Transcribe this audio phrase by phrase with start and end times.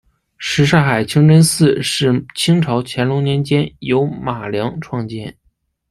[0.39, 5.37] 什刹海清真寺是清朝乾隆年间由马良创建。